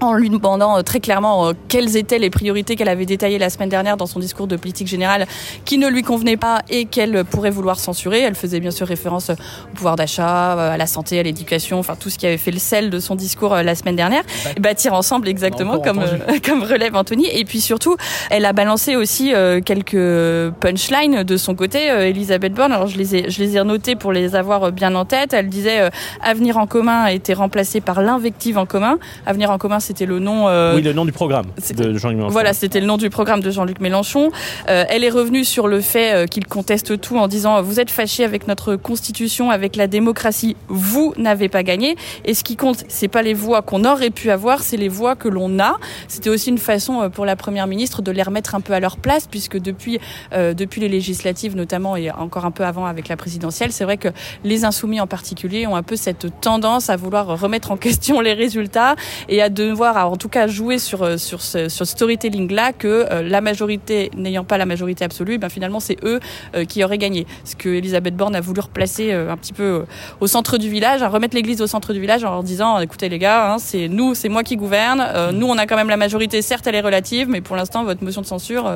en 0.00 0.14
lui 0.14 0.30
demandant 0.30 0.78
euh, 0.78 0.82
très 0.82 1.00
clairement 1.00 1.48
euh, 1.48 1.52
quelles 1.68 1.96
étaient 1.96 2.18
les 2.18 2.30
priorités 2.30 2.76
qu'elle 2.76 2.88
avait 2.88 3.06
détaillées 3.06 3.38
la 3.38 3.50
semaine 3.50 3.68
dernière 3.68 3.96
dans 3.96 4.06
son 4.06 4.18
discours 4.18 4.46
de 4.46 4.56
politique 4.56 4.88
générale 4.88 5.26
qui 5.64 5.78
ne 5.78 5.88
lui 5.88 6.02
convenaient 6.02 6.36
pas 6.36 6.62
et 6.70 6.86
qu'elle 6.86 7.24
pourrait 7.24 7.50
vouloir 7.50 7.78
censurer. 7.78 8.20
Elle 8.20 8.34
faisait 8.34 8.60
bien 8.60 8.70
sûr 8.70 8.86
référence 8.86 9.30
au 9.30 9.74
pouvoir 9.74 9.96
d'achat, 9.96 10.58
euh, 10.58 10.72
à 10.72 10.76
la 10.76 10.86
santé, 10.86 11.18
à 11.18 11.22
l'éducation, 11.22 11.78
enfin 11.78 11.96
tout 11.98 12.10
ce 12.10 12.18
qui 12.18 12.26
avait 12.26 12.38
fait 12.38 12.50
le 12.50 12.58
sel 12.58 12.90
de 12.90 12.98
son 12.98 13.14
discours 13.14 13.54
la 13.54 13.74
semaine 13.74 13.96
dernière. 13.96 14.22
Bâtir 14.58 14.94
ensemble 14.94 15.28
exactement 15.28 15.78
comme 15.78 16.02
comme 16.44 16.62
relève 16.62 16.96
Anthony. 16.96 17.28
Et 17.32 17.44
puis 17.44 17.60
surtout, 17.60 17.96
elle 18.30 18.44
a 18.44 18.52
balancé 18.52 18.96
aussi 18.96 19.32
quelques 19.64 20.50
punchlines 20.60 21.22
de 21.22 21.36
son 21.36 21.54
côté. 21.54 21.86
Elisabeth 21.86 22.54
Borne, 22.54 22.72
alors 22.72 22.86
je 22.86 22.96
les 22.96 23.16
ai 23.16 23.30
je 23.30 23.42
les 23.42 23.56
ai 23.56 23.64
notés 23.64 23.96
pour 23.96 24.12
les 24.12 24.34
avoir 24.34 24.72
bien 24.72 24.94
en 24.94 25.04
tête. 25.04 25.32
Elle 25.32 25.48
disait 25.48 25.90
avenir 26.22 26.56
en 26.56 26.66
commun 26.66 27.02
a 27.02 27.12
été 27.12 27.34
remplacé 27.34 27.80
par 27.80 28.02
l'invective 28.02 28.58
en 28.58 28.66
commun. 28.66 28.98
Avenir 29.26 29.50
en 29.50 29.58
commun, 29.58 29.80
c'était 29.90 30.06
le 30.06 30.20
nom. 30.20 30.46
Euh, 30.46 30.76
oui, 30.76 30.82
le 30.82 30.92
nom 30.92 31.04
du 31.04 31.10
programme 31.10 31.46
de 31.76 31.98
Jean-Luc 31.98 32.16
Mélenchon. 32.16 32.32
Voilà, 32.32 32.52
c'était 32.52 32.78
le 32.78 32.86
nom 32.86 32.96
du 32.96 33.10
programme 33.10 33.40
de 33.40 33.50
Jean-Luc 33.50 33.80
Mélenchon. 33.80 34.30
Euh, 34.68 34.84
elle 34.88 35.02
est 35.02 35.10
revenue 35.10 35.44
sur 35.44 35.66
le 35.66 35.80
fait 35.80 36.14
euh, 36.14 36.26
qu'il 36.26 36.46
conteste 36.46 37.00
tout 37.00 37.18
en 37.18 37.26
disant 37.26 37.60
vous 37.60 37.80
êtes 37.80 37.90
fâché 37.90 38.22
avec 38.22 38.46
notre 38.46 38.76
constitution, 38.76 39.50
avec 39.50 39.74
la 39.74 39.88
démocratie, 39.88 40.54
vous 40.68 41.12
n'avez 41.18 41.48
pas 41.48 41.64
gagné. 41.64 41.96
Et 42.24 42.34
ce 42.34 42.44
qui 42.44 42.54
compte, 42.54 42.84
c'est 42.86 43.08
pas 43.08 43.22
les 43.22 43.34
voix 43.34 43.62
qu'on 43.62 43.84
aurait 43.84 44.10
pu 44.10 44.30
avoir, 44.30 44.62
c'est 44.62 44.76
les 44.76 44.88
voix 44.88 45.16
que 45.16 45.26
l'on 45.26 45.58
a. 45.58 45.76
C'était 46.06 46.30
aussi 46.30 46.50
une 46.50 46.58
façon 46.58 47.10
pour 47.12 47.26
la 47.26 47.34
première 47.34 47.66
ministre 47.66 48.00
de 48.00 48.12
les 48.12 48.22
remettre 48.22 48.54
un 48.54 48.60
peu 48.60 48.74
à 48.74 48.78
leur 48.78 48.96
place, 48.96 49.26
puisque 49.26 49.58
depuis 49.58 49.98
depuis 50.32 50.80
les 50.80 50.88
législatives 50.88 51.56
notamment 51.56 51.96
et 51.96 52.12
encore 52.12 52.44
un 52.44 52.52
peu 52.52 52.64
avant 52.64 52.86
avec 52.86 53.08
la 53.08 53.16
présidentielle, 53.16 53.72
c'est 53.72 53.84
vrai 53.84 53.96
que 53.96 54.08
les 54.44 54.64
insoumis 54.64 55.00
en 55.00 55.08
particulier 55.08 55.66
ont 55.66 55.74
un 55.74 55.82
peu 55.82 55.96
cette 55.96 56.40
tendance 56.40 56.90
à 56.90 56.96
vouloir 56.96 57.26
remettre 57.40 57.72
en 57.72 57.76
question 57.76 58.20
les 58.20 58.34
résultats 58.34 58.94
et 59.28 59.42
à 59.42 59.48
de 59.48 59.79
en 59.88 60.16
tout 60.16 60.28
cas 60.28 60.46
jouer 60.46 60.78
sur, 60.78 61.02
euh, 61.02 61.16
sur 61.16 61.40
ce 61.40 61.68
sur 61.68 61.86
storytelling-là 61.86 62.72
que 62.72 63.06
euh, 63.10 63.22
la 63.22 63.40
majorité, 63.40 64.10
n'ayant 64.16 64.44
pas 64.44 64.58
la 64.58 64.66
majorité 64.66 65.04
absolue, 65.04 65.38
ben 65.38 65.48
finalement 65.48 65.80
c'est 65.80 65.96
eux 66.04 66.20
euh, 66.54 66.64
qui 66.64 66.84
auraient 66.84 66.98
gagné. 66.98 67.26
Ce 67.44 67.56
que 67.56 67.68
Elisabeth 67.68 68.16
Borne 68.16 68.34
a 68.36 68.40
voulu 68.40 68.60
replacer 68.60 69.12
un 69.12 69.36
petit 69.36 69.52
peu 69.52 69.84
au 70.20 70.26
centre 70.26 70.58
du 70.58 70.68
village, 70.68 71.02
à 71.02 71.08
remettre 71.08 71.34
l'église 71.34 71.60
au 71.62 71.66
centre 71.66 71.92
du 71.92 72.00
village 72.00 72.24
en 72.24 72.30
leur 72.30 72.42
disant 72.42 72.78
écoutez 72.80 73.08
les 73.08 73.18
gars, 73.18 73.52
hein, 73.52 73.58
c'est 73.58 73.88
nous, 73.88 74.14
c'est 74.14 74.28
moi 74.28 74.42
qui 74.42 74.56
gouverne, 74.56 75.32
nous 75.32 75.46
on 75.46 75.58
a 75.58 75.66
quand 75.66 75.76
même 75.76 75.88
la 75.88 75.96
majorité, 75.96 76.42
certes 76.42 76.66
elle 76.66 76.74
est 76.74 76.80
relative, 76.80 77.28
mais 77.28 77.40
pour 77.40 77.56
l'instant 77.56 77.84
votre 77.84 78.04
motion 78.04 78.20
de 78.20 78.26
censure, 78.26 78.70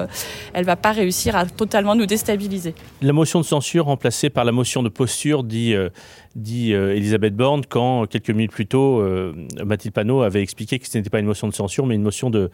elle 0.52 0.64
va 0.64 0.76
pas 0.76 0.92
réussir 0.92 1.36
à 1.36 1.46
totalement 1.46 1.94
nous 1.94 2.06
déstabiliser. 2.06 2.74
La 3.02 3.12
motion 3.12 3.40
de 3.40 3.44
censure 3.44 3.86
remplacée 3.86 4.30
par 4.30 4.44
la 4.44 4.52
motion 4.52 4.82
de 4.82 4.88
posture 4.88 5.44
dit 5.44 5.74
dit 6.36 6.72
Elisabeth 6.72 7.36
Borne 7.36 7.62
quand 7.68 8.06
quelques 8.06 8.30
minutes 8.30 8.52
plus 8.52 8.66
tôt 8.66 9.02
Mathilde 9.64 9.94
Panot 9.94 10.22
avait 10.22 10.42
expliqué 10.42 10.78
que 10.78 10.88
ce 10.88 10.98
n'était 10.98 11.10
pas 11.10 11.20
une 11.20 11.26
motion 11.26 11.48
de 11.48 11.54
censure, 11.54 11.86
mais 11.86 11.94
une 11.94 12.02
motion 12.02 12.30
de, 12.30 12.50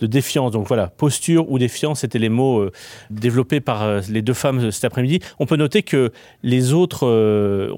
de 0.00 0.06
défiance. 0.06 0.50
Donc 0.52 0.66
voilà, 0.66 0.88
posture 0.88 1.50
ou 1.50 1.58
défiance, 1.58 2.00
c'était 2.00 2.18
les 2.18 2.28
mots 2.28 2.60
euh, 2.60 2.72
développés 3.10 3.60
par 3.60 3.82
euh, 3.82 4.00
les 4.10 4.22
deux 4.22 4.34
femmes 4.34 4.58
euh, 4.58 4.70
cet 4.70 4.84
après-midi. 4.84 5.20
On 5.38 5.46
peut 5.46 5.56
noter 5.56 5.82
que 5.82 6.12
les 6.42 6.72
autres, 6.72 7.04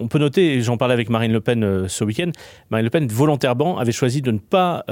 on 0.00 0.08
peut 0.08 0.18
noter, 0.18 0.62
j'en 0.62 0.76
parlais 0.76 0.94
avec 0.94 1.10
Marine 1.10 1.32
Le 1.32 1.40
Pen 1.40 1.88
ce 1.88 2.04
week-end, 2.04 2.30
Marine 2.70 2.84
Le 2.84 2.90
Pen 2.90 3.06
volontairement 3.08 3.78
avait 3.78 3.92
choisi 3.92 4.22
de 4.22 4.30
ne 4.30 4.38
pas 4.38 4.84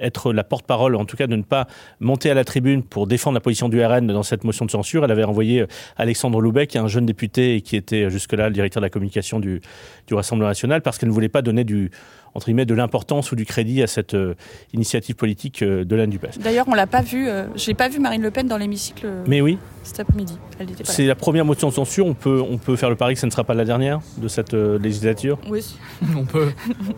être 0.00 0.32
la 0.32 0.44
porte-parole, 0.44 0.96
en 0.96 1.04
tout 1.04 1.16
cas 1.16 1.26
de 1.26 1.36
ne 1.36 1.42
pas 1.42 1.66
monter 2.00 2.30
à 2.30 2.34
la 2.34 2.44
tribune 2.44 2.82
pour 2.82 3.06
défendre 3.06 3.34
la 3.34 3.40
position 3.40 3.68
du 3.68 3.84
RN 3.84 4.06
dans 4.06 4.22
cette 4.22 4.44
motion 4.44 4.64
de 4.64 4.70
censure. 4.70 5.04
Elle 5.04 5.10
avait 5.10 5.24
envoyé 5.24 5.64
Alexandre 5.96 6.40
Loubec, 6.40 6.76
un 6.76 6.88
jeune 6.88 7.06
député 7.06 7.60
qui 7.60 7.76
était 7.76 8.10
jusque-là 8.10 8.48
le 8.48 8.54
directeur 8.54 8.80
de 8.80 8.86
la 8.86 8.90
communication 8.90 9.40
du, 9.40 9.60
du 10.06 10.14
Rassemblement 10.14 10.48
national, 10.48 10.82
parce 10.82 10.98
qu'elle 10.98 11.08
ne 11.08 11.14
voulait 11.14 11.28
pas 11.28 11.42
donner 11.42 11.64
du 11.64 11.90
entre 12.34 12.46
guillemets, 12.46 12.64
de 12.64 12.74
l'importance 12.74 13.32
ou 13.32 13.36
du 13.36 13.44
crédit 13.44 13.82
à 13.82 13.86
cette 13.86 14.14
euh, 14.14 14.34
initiative 14.72 15.16
politique 15.16 15.62
euh, 15.62 15.84
de 15.84 15.96
l'Anne 15.96 16.10
Dupes. 16.10 16.26
D'ailleurs, 16.40 16.66
on 16.68 16.74
l'a 16.74 16.86
pas 16.86 17.02
vu, 17.02 17.28
euh, 17.28 17.44
j'ai 17.56 17.74
pas 17.74 17.88
vu 17.88 17.98
Marine 17.98 18.22
Le 18.22 18.30
Pen 18.30 18.46
dans 18.46 18.56
l'hémicycle. 18.56 19.06
Mais 19.26 19.40
oui. 19.40 19.58
Cet 19.82 20.00
après-midi. 20.00 20.38
C'est 20.84 21.06
la 21.06 21.14
première 21.14 21.44
motion 21.44 21.68
de 21.68 21.74
censure. 21.74 22.06
On 22.06 22.14
peut, 22.14 22.40
on 22.40 22.56
peut 22.56 22.76
faire 22.76 22.88
le 22.88 22.96
pari 22.96 23.14
que 23.14 23.20
ce 23.20 23.26
ne 23.26 23.30
sera 23.30 23.42
pas 23.42 23.54
la 23.54 23.64
dernière 23.64 24.00
de 24.18 24.28
cette 24.28 24.52
législature? 24.52 25.38
Oui. 25.48 25.64
on 26.16 26.24
peut. 26.24 26.52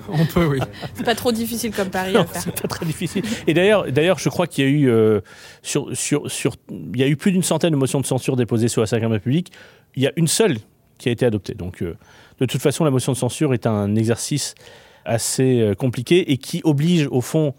On 0.08 0.26
peut, 0.26 0.44
oui. 0.44 0.58
C'est 0.92 1.04
pas 1.04 1.14
trop 1.14 1.32
difficile 1.32 1.74
comme 1.74 1.88
pari 1.88 2.14
à 2.14 2.24
faire. 2.26 2.42
C'est 2.42 2.60
pas 2.60 2.68
très 2.68 2.84
difficile. 2.84 3.24
Et 3.46 3.54
d'ailleurs, 3.54 3.90
d'ailleurs, 3.90 4.18
je 4.18 4.28
crois 4.28 4.46
qu'il 4.46 4.64
y 4.64 4.68
a 4.68 4.70
eu 4.70 5.20
sur, 5.62 5.96
sur, 5.96 6.30
sur, 6.30 6.56
il 6.70 7.00
y 7.00 7.02
a 7.02 7.08
eu 7.08 7.16
plus 7.16 7.32
d'une 7.32 7.42
centaine 7.42 7.70
de 7.70 7.76
motions 7.76 8.00
de 8.00 8.06
censure 8.06 8.36
déposées 8.36 8.68
sur 8.68 8.82
la 8.82 8.86
5 8.86 9.02
République. 9.02 9.50
Il 9.96 10.02
y 10.02 10.06
a 10.06 10.12
une 10.16 10.28
seule 10.28 10.58
qui 10.98 11.08
a 11.08 11.12
été 11.12 11.24
adoptée. 11.24 11.54
Donc, 11.54 11.82
de 11.82 12.46
toute 12.46 12.60
façon, 12.60 12.84
la 12.84 12.90
motion 12.90 13.12
de 13.12 13.16
censure 13.16 13.54
est 13.54 13.66
un 13.66 13.96
exercice 13.96 14.54
assez 15.04 15.60
euh, 15.60 15.74
compliqué 15.74 16.32
et 16.32 16.38
qui 16.38 16.60
oblige 16.64 17.08
au 17.10 17.20
fond 17.20 17.54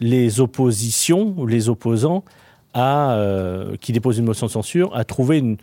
les 0.00 0.40
oppositions 0.40 1.44
les 1.44 1.68
opposants 1.68 2.24
à, 2.74 3.12
euh, 3.12 3.76
qui 3.80 3.92
déposent 3.92 4.18
une 4.18 4.24
motion 4.24 4.46
de 4.46 4.52
censure 4.52 4.94
à 4.94 5.04
trouver 5.04 5.38
une, 5.38 5.56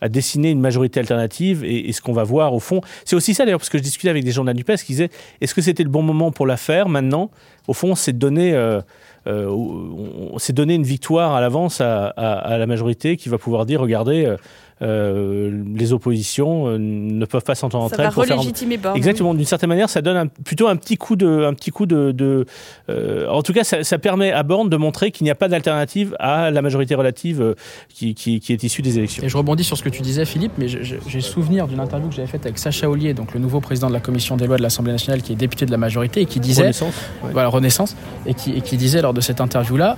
à 0.00 0.08
dessiner 0.08 0.50
une 0.50 0.60
majorité 0.60 1.00
alternative 1.00 1.64
et, 1.64 1.92
ce 1.92 2.00
qu'on 2.00 2.12
va 2.12 2.24
voir 2.24 2.52
au 2.54 2.60
fond. 2.60 2.80
C'est 3.04 3.16
aussi 3.16 3.34
ça 3.34 3.44
d'ailleurs, 3.44 3.60
parce 3.60 3.68
que 3.68 3.78
je 3.78 3.82
discutais 3.82 4.08
avec 4.08 4.24
des 4.24 4.32
gens 4.32 4.44
de 4.44 4.50
la 4.50 4.54
qui 4.54 4.92
disaient 4.92 5.10
est-ce 5.40 5.54
que 5.54 5.62
c'était 5.62 5.84
le 5.84 5.88
bon 5.88 6.02
moment 6.02 6.32
pour 6.32 6.46
la 6.46 6.56
faire 6.56 6.88
maintenant? 6.88 7.30
Au 7.68 7.72
fond, 7.74 7.94
c'est 7.94 8.16
donner, 8.16 8.54
euh, 8.54 8.80
donner 9.26 10.74
une 10.74 10.84
victoire 10.84 11.34
à 11.34 11.40
l'avance 11.40 11.80
à, 11.80 12.06
à, 12.08 12.58
la 12.58 12.66
majorité 12.66 13.16
qui 13.16 13.28
va 13.28 13.38
pouvoir 13.38 13.66
dire 13.66 13.80
regardez, 13.80 14.34
euh, 14.80 15.64
les 15.74 15.92
oppositions 15.92 16.68
euh, 16.68 16.78
ne 16.78 17.24
peuvent 17.24 17.42
pas 17.42 17.54
s'entendre 17.54 17.84
entre 17.84 17.98
elles. 17.98 18.12
Ça 18.12 18.24
va 18.24 18.34
relégitimer 18.34 18.78
Exactement. 18.94 19.34
D'une 19.34 19.44
certaine 19.44 19.68
manière, 19.68 19.90
ça 19.90 20.02
donne 20.02 20.28
plutôt 20.44 20.68
un 20.68 20.76
petit 20.76 20.96
coup 20.96 21.16
de, 21.16 21.44
un 21.44 21.54
petit 21.54 21.70
coup 21.70 21.86
de. 21.86 22.46
Euh, 22.88 23.28
en 23.28 23.42
tout 23.42 23.52
cas, 23.52 23.64
ça, 23.64 23.98
permet 23.98 24.30
à 24.30 24.42
Borne 24.42 24.68
de 24.68 24.76
montrer 24.76 25.10
qu'il 25.10 25.24
n'y 25.24 25.30
a 25.30 25.34
pas 25.34 25.48
d'alternative 25.48 26.14
à 26.20 26.50
la 26.50 26.62
majorité 26.62 26.94
relative 26.94 27.54
qui, 27.88 28.14
qui, 28.14 28.36
est 28.48 28.62
issue 28.62 28.82
des 28.82 28.98
élections. 28.98 29.22
Et 29.24 29.28
je 29.28 29.36
rebondis 29.36 29.64
sur 29.64 29.76
ce 29.76 29.82
que 29.82 29.88
tu 29.88 30.02
disais, 30.02 30.24
Philippe, 30.24 30.52
mais 30.58 30.68
j'ai 30.68 31.20
souvenir 31.20 31.66
d'une 31.66 31.80
interview 31.80 32.08
que 32.08 32.14
j'avais 32.14 32.28
faite 32.28 32.46
avec 32.46 32.58
Sacha 32.58 32.88
Ollier, 32.88 33.14
donc 33.14 33.34
le 33.34 33.40
nouveau 33.40 33.60
président 33.60 33.88
de 33.88 33.92
la 33.92 34.00
commission 34.00 34.36
des 34.36 34.46
lois 34.46 34.56
de 34.56 34.62
l'Assemblée 34.62 34.92
nationale, 34.92 35.22
qui 35.22 35.32
est 35.32 35.36
député 35.36 35.66
de 35.66 35.70
la 35.70 35.76
majorité, 35.76 36.22
et 36.22 36.26
qui 36.26 36.40
disait 36.40 36.62
Renaissance, 36.62 36.94
voilà 37.22 37.48
Renaissance, 37.48 37.96
et 38.26 38.34
qui, 38.34 38.52
et 38.52 38.60
qui 38.60 38.76
disait 38.76 39.02
lors 39.02 39.14
de 39.14 39.20
cette 39.20 39.40
interview-là, 39.40 39.96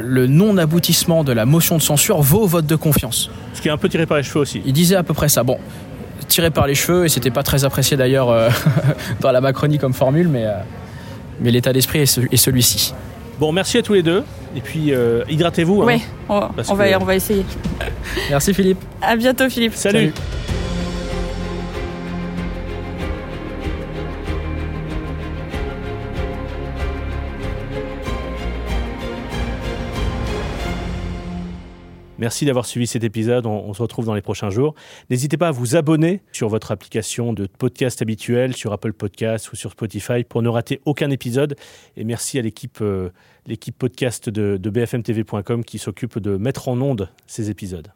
le 0.00 0.26
non-aboutissement 0.26 1.24
de 1.24 1.32
la 1.32 1.44
motion 1.44 1.76
de 1.76 1.82
censure 1.82 2.22
vaut 2.22 2.46
vote 2.46 2.66
de 2.66 2.76
confiance. 2.76 3.30
Ce 3.54 3.60
qui 3.60 3.68
est 3.68 3.70
un 3.70 3.76
peu 3.76 3.88
tiré 3.88 4.06
par 4.06 4.16
les 4.22 4.28
cheveux 4.28 4.40
aussi. 4.40 4.62
Il 4.64 4.72
disait 4.72 4.96
à 4.96 5.02
peu 5.02 5.14
près 5.14 5.28
ça. 5.28 5.42
Bon, 5.42 5.58
tiré 6.28 6.50
par 6.50 6.66
les 6.66 6.74
cheveux, 6.74 7.04
et 7.04 7.08
c'était 7.08 7.30
pas 7.30 7.42
très 7.42 7.64
apprécié 7.64 7.96
d'ailleurs 7.96 8.30
euh, 8.30 8.48
dans 9.20 9.32
la 9.32 9.40
Macronie 9.40 9.78
comme 9.78 9.92
formule, 9.92 10.28
mais, 10.28 10.46
euh, 10.46 10.52
mais 11.40 11.50
l'état 11.50 11.72
d'esprit 11.72 12.00
est, 12.00 12.36
celui-ci. 12.36 12.94
Bon, 13.38 13.52
merci 13.52 13.78
à 13.78 13.82
tous 13.82 13.94
les 13.94 14.02
deux. 14.02 14.24
Et 14.54 14.60
puis, 14.60 14.92
euh, 14.92 15.24
hydratez-vous. 15.28 15.82
Hein, 15.82 15.86
oui, 15.86 16.02
on, 16.28 16.40
va, 16.74 17.00
on 17.00 17.04
va 17.04 17.16
essayer. 17.16 17.44
merci 18.30 18.54
Philippe. 18.54 18.78
À 19.00 19.16
bientôt 19.16 19.48
Philippe. 19.48 19.74
Salut. 19.74 20.12
Merci 32.22 32.44
d'avoir 32.44 32.66
suivi 32.66 32.86
cet 32.86 33.02
épisode. 33.02 33.46
On, 33.46 33.74
se 33.74 33.82
retrouve 33.82 34.06
dans 34.06 34.14
les 34.14 34.22
prochains 34.22 34.48
jours. 34.48 34.76
N'hésitez 35.10 35.36
pas 35.36 35.48
à 35.48 35.50
vous 35.50 35.74
abonner 35.74 36.22
sur 36.30 36.48
votre 36.48 36.70
application 36.70 37.32
de 37.32 37.48
podcast 37.48 38.00
habituelle, 38.00 38.54
sur 38.54 38.72
Apple 38.72 38.92
Podcasts 38.92 39.50
ou 39.50 39.56
sur 39.56 39.72
Spotify 39.72 40.22
pour 40.22 40.40
ne 40.40 40.48
rater 40.48 40.80
aucun 40.84 41.10
épisode. 41.10 41.56
Et 41.96 42.04
merci 42.04 42.38
à 42.38 42.42
l'équipe 42.42 42.78
euh, 42.80 43.10
podcast 43.76 44.30
de, 44.30 44.56
de 44.56 44.70
bfmtv.com 44.70 45.64
qui 45.64 45.80
s'occupe 45.80 46.20
de 46.20 46.36
mettre 46.36 46.68
en 46.68 46.80
onde 46.80 47.08
ces 47.26 47.50
épisodes. 47.50 47.92